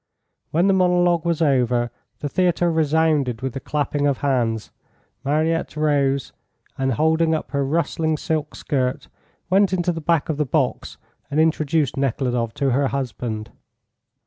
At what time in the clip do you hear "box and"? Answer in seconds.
10.47-11.39